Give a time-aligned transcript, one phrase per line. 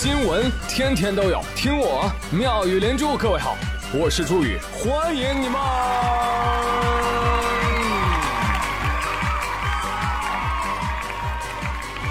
[0.00, 3.16] 新闻天天都有，听我妙语连珠。
[3.16, 3.56] 各位好，
[3.92, 5.60] 我是朱宇，欢迎你们！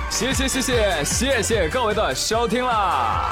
[0.09, 3.31] 谢谢谢谢谢谢各位的收听啦！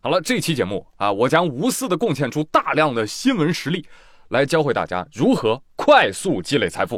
[0.00, 3.86] 好了，这期节目啊，我将无私的贡献出大量的新闻实例，
[4.28, 6.96] 来教会大家如何快速积累财富。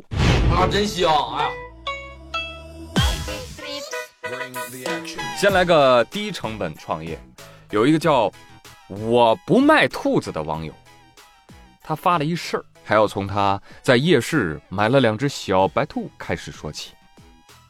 [0.55, 1.11] 啊，真香！
[1.37, 1.51] 哎呀，
[5.45, 7.21] 先来个低成本创业，
[7.71, 8.33] 有一个叫
[8.89, 10.73] “我不卖兔子”的网友，
[11.83, 16.93] 他发了一事儿，还要从他在夜市买了两只小白兔开始说起。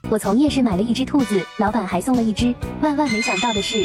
[0.08, 2.54] 我从夜市买了一只兔子，老板还送了一只。
[2.80, 3.84] 万万没想到的是，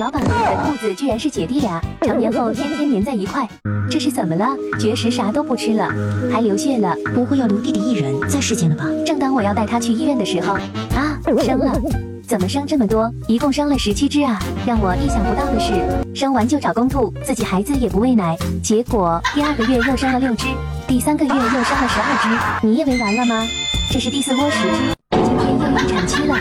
[0.00, 3.48] 老板和我的兔子居然是姐弟俩，成年后天天黏在一块。
[3.88, 4.48] 这是怎么了？
[4.80, 5.88] 绝食啥都不吃了，
[6.32, 8.84] 还流血了，不会有卢弟弟一人在世间了吧？
[9.06, 10.54] 正当我要带他去医院的时候，
[10.96, 11.80] 啊，生了！
[12.28, 13.10] 怎么生这么多？
[13.26, 14.38] 一共生了十七只啊！
[14.66, 15.72] 让我意想不到的是，
[16.14, 20.46] 生完就找公兔，自己孩子也不喂奶，结果第二个月又生了六只，
[20.86, 22.66] 第三个月又生了十二只。
[22.66, 23.46] 你以为完了吗？
[23.90, 24.94] 这是第四窝十只。
[25.12, 26.36] 今天又一产期了，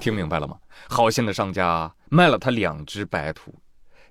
[0.00, 0.56] 听明白了吗？
[0.88, 3.54] 好心的商家卖了他两只白兔，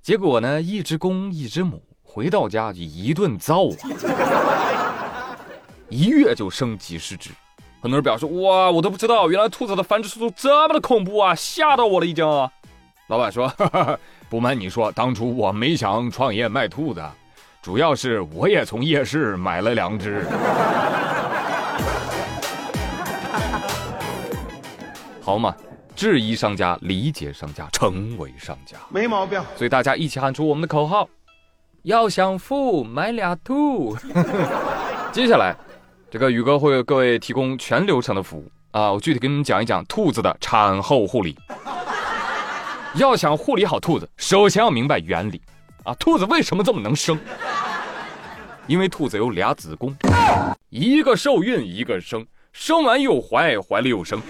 [0.03, 5.35] 结果呢，一只公一只母，回到家就一顿造啊，
[5.89, 7.31] 一月就生几十只。
[7.85, 12.25] 很多人表示哇，我都不知道，原来兔子的繁殖速度这么的恐怖啊，吓到我了已经。
[13.05, 13.53] 老板说，
[14.27, 17.03] 不瞒你说，当初我没想创业卖兔子，
[17.61, 20.25] 主要是我也从夜市买了两只。
[25.21, 25.55] 好嘛，
[25.95, 29.39] 质疑商家，理解商家，成为商家，没毛病。
[29.55, 31.07] 所以大家一起喊出我们的口号：
[31.83, 33.95] 要想富，买俩兔。
[35.13, 35.55] 接下来，
[36.11, 38.91] 这个宇哥会为各位提供全流程的服务啊！
[38.91, 41.37] 我具体给你们讲一讲兔子的产后护理。
[42.95, 45.41] 要想护理好兔子，首先要明白原理
[45.83, 45.93] 啊！
[45.95, 47.19] 兔子为什么这么能生？
[48.67, 49.95] 因为兔子有俩子宫，
[50.69, 54.21] 一个受孕，一个生，生完又怀，怀了又生。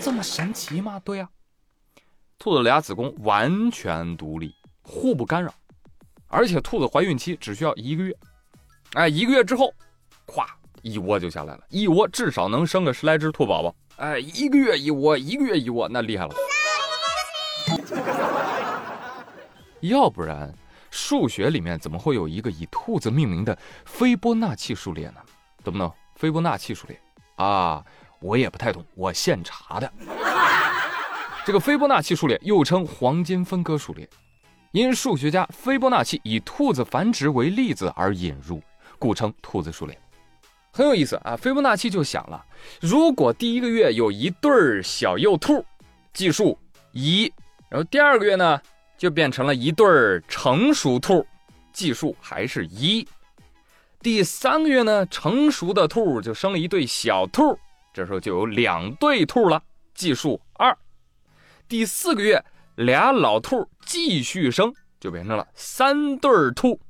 [0.00, 1.00] 这么神奇吗？
[1.04, 1.28] 对呀，
[2.38, 5.52] 兔子俩子宫完全独立，互不干扰，
[6.34, 8.12] 而且兔子怀孕期只需要一个月，
[8.94, 9.72] 哎，一个月之后，
[10.26, 10.44] 咵
[10.82, 16.34] 一窝就下来了，一窝至少能生个十来只兔宝宝，哎，一个月一窝，一个月一窝，那厉害了。
[19.78, 20.52] 要不然，
[20.90, 25.20] 数学里面怎么会有一个以兔子命名的斐波那契数列呢？
[25.62, 25.94] 懂不懂？
[26.16, 27.00] 斐波那契数列
[27.36, 27.84] 啊。
[28.20, 29.92] 我也不太懂，我现查的。
[31.44, 34.08] 这个斐波那契数列又称黄金分割数列，
[34.74, 38.60] 因数学家斐波那契以兔子繁殖为例子而引入，
[38.98, 39.96] 故称兔子数列。
[40.72, 41.36] 很有意思啊！
[41.36, 42.44] 斐波那契就想了，
[42.80, 45.64] 如果第一个月有一对儿小幼兔，
[46.12, 46.58] 计数
[46.90, 47.30] 一；
[47.68, 48.60] 然后第二个月呢，
[48.98, 51.24] 就变成了一对儿成熟兔，
[51.72, 53.06] 计数还是一；
[54.02, 57.56] 第三个月呢，成熟的兔就生了一对小兔。
[57.92, 59.62] 这时候就有两对兔了，
[59.94, 60.76] 计数二。
[61.68, 62.44] 第四个月，
[62.76, 66.80] 俩老兔继续生，就变成了三对兔，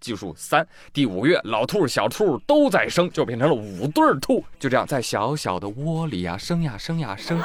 [0.00, 0.66] 计数三。
[0.92, 4.44] 第五个月，老兔小兔都在生，就变成了五对兔。
[4.58, 7.40] 就这样，在小小的窝里呀，生呀生呀生，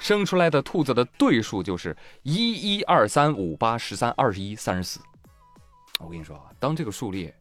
[0.00, 4.98] 生出来的兔子的对数就是一、一、二、三、五、八、十三、二十一、三十四。
[6.00, 7.32] 我跟你说啊，当这个数列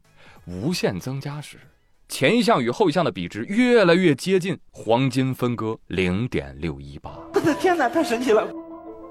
[0.46, 1.58] 无限增加时。
[2.08, 7.12] 前一项与后一项的比值越来越接近黄金分割零点六一八。
[7.36, 8.48] 我的天哪，太神奇了！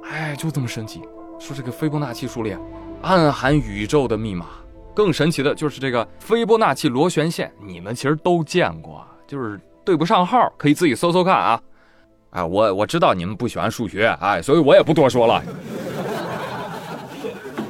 [0.05, 1.03] 哎，就这么神奇。
[1.39, 2.59] 说这个斐波那契数列
[3.03, 4.47] 暗含宇宙的密码。
[4.95, 11.63] 更神奇的就是这个斐波那契螺旋线，你们其实都见过，就是对不上号，可以自己搜搜看啊。
[12.31, 15.43] 哎，我我知道你们不喜欢数学，哎，所以我也不多说了。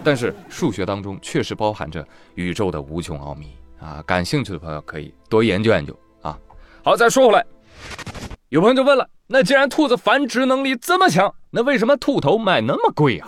[0.03, 3.53] 但是数学当中确实包含着宇宙的无穷奥秘。
[3.79, 6.37] 啊，感兴趣的朋友可以多研究研究啊。
[6.83, 7.45] 好，再说回来，
[8.49, 13.27] 有朋友就问了，那既然兔子繁殖能力这么强，那为什么兔头卖那么贵呀？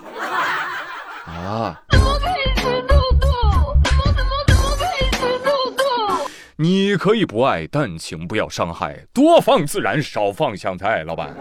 [1.26, 1.82] 啊？
[1.88, 3.26] 怎么可以吃兔兔？
[3.82, 5.82] 怎么怎么怎么可以吃兔兔？
[6.56, 11.34] 你可以不爱，但请不要伤害，多放自然，少放香菜，老板。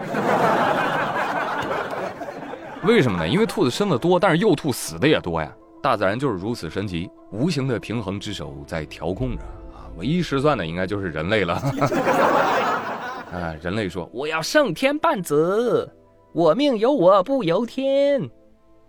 [2.83, 3.27] 为什么呢？
[3.27, 5.51] 因为兔子生的多，但是幼兔死的也多呀。
[5.83, 9.43] 大自然就是如此神奇，无形的平衡之手在调控着
[9.75, 9.91] 啊！
[9.97, 11.55] 唯一失算的应该就是人类了。
[13.31, 15.89] 啊，人类说我要胜天半子，
[16.39, 18.21] 我命由我不由天。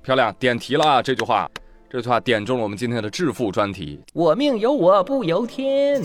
[0.04, 1.50] 漂亮，点题了这句话，
[1.90, 4.00] 这句话点中了我们今天的致富专题。
[4.12, 6.00] 我命由我不由天。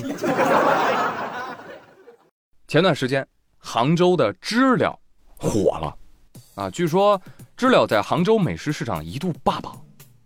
[2.68, 3.24] 前段时间，
[3.59, 5.00] 杭州的知了
[5.38, 5.95] 火了，
[6.56, 7.21] 啊，据说
[7.56, 9.80] 知了在杭州美食市场一度霸榜，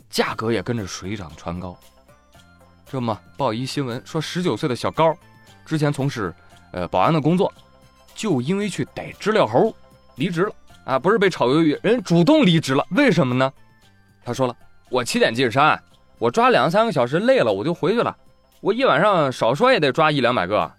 [0.10, 1.77] 价格也跟着水涨船高。
[2.86, 5.13] 这么报一新闻说，十九岁的小高，
[5.66, 6.33] 之前从事
[6.71, 7.51] 呃保安的工作，
[8.16, 9.75] 就因为去逮知了猴，
[10.16, 10.51] 离职了
[10.86, 12.86] 啊，不是被炒鱿鱼，人主动离职了。
[12.92, 13.52] 为什么呢？
[14.26, 14.56] 他说了，
[14.90, 15.81] 我七点进山，
[16.18, 18.16] 我抓两三个小时累了我就回去了，
[18.62, 20.72] 我一晚上少说也得抓一两百个。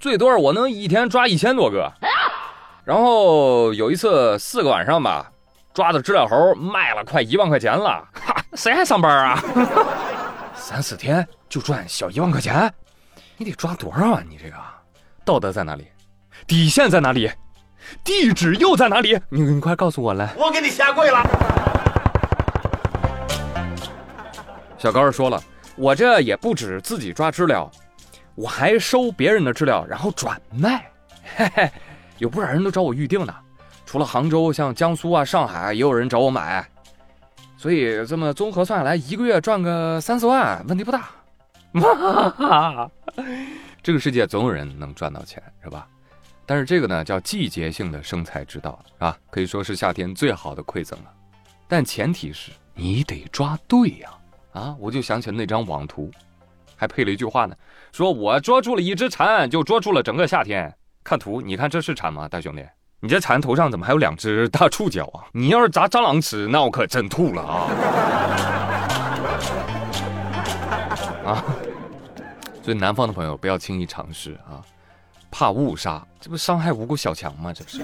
[0.00, 1.92] 最多我能一天抓一千多个，
[2.84, 5.28] 然后有一次四个晚上吧，
[5.74, 9.42] 抓的知了猴卖了快一万块钱了，哈，谁还上班啊？
[10.54, 12.72] 三四天就赚小一万块钱，
[13.36, 14.22] 你得抓多少啊？
[14.28, 14.56] 你这个
[15.24, 15.86] 道德在哪里？
[16.46, 17.28] 底线在哪里？
[18.04, 19.18] 地址又在哪里？
[19.28, 20.34] 你你快告诉我来！
[20.36, 21.22] 我给你下跪了。
[24.76, 25.42] 小高说了，
[25.76, 27.70] 我这也不止自己抓知了。
[28.34, 30.88] 我还收别人的知了，然后转卖，
[31.36, 31.70] 嘿嘿，
[32.18, 33.34] 有不少人都找我预定呢。
[33.84, 36.64] 除了杭州，像江苏啊、上海也有人找我买，
[37.56, 41.08] 所以这么综合算下来，一个月赚个三四万，问题不大。
[43.82, 45.88] 这个世界总有人能赚到钱，是吧？
[46.48, 51.12] 但是这个呢，叫季节性的生财之道啊，可以说是夏天最好的馈赠了。
[51.68, 54.08] 但前提是你得抓对呀！
[54.54, 56.10] 啊，我就想起了那张网图。
[56.74, 57.54] 还配了一句话呢，
[57.92, 60.74] 说我捉住了一只蝉，就捉住了整个夏天。
[61.04, 62.64] 看图，你看这是蝉吗，大兄弟？
[63.00, 65.28] 你这蝉头上怎么还有两只大触角啊？
[65.34, 67.68] 你要是砸蟑螂吃，那我可真吐了啊！
[71.28, 71.44] 啊！
[72.62, 74.64] 所以南方的朋友不要轻易尝试啊，
[75.30, 77.52] 怕误杀，这不伤害无辜小强吗？
[77.52, 77.82] 这不是。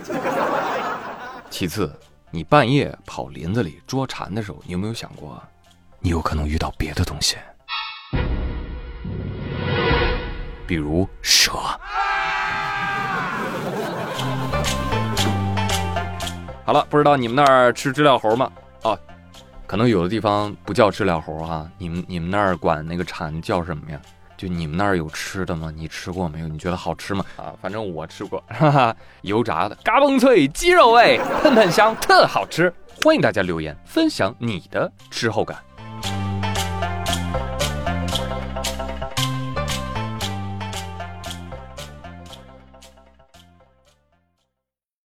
[1.50, 1.94] 其次，
[2.30, 5.40] 你半夜跑林子里捉蝉的时候，你有没有想过，
[6.00, 7.36] 你有可能遇到别的东西？
[10.66, 11.52] 比如蛇。
[16.64, 18.50] 好了，不知道你们那儿吃知了猴吗？
[18.82, 18.98] 哦，
[19.66, 21.70] 可能有的地方不叫知了猴啊。
[21.76, 24.00] 你们你们那儿管那个蝉叫什么呀？
[24.36, 25.72] 就你们那儿有吃的吗？
[25.74, 26.48] 你吃过没有？
[26.48, 27.24] 你觉得好吃吗？
[27.36, 32.72] 啊，反正我吃过，哈哈，油炸的，嘎嘣脆，鸡肉味， 喷喷香，特好吃。
[33.02, 35.58] 欢迎大家留言分享你的吃后感。